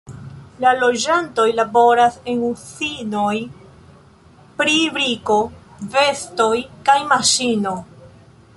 [0.63, 3.35] La loĝantoj laboras en uzinoj
[4.61, 5.39] pri briko,
[5.99, 6.53] vestoj
[6.89, 7.77] kaj maŝino.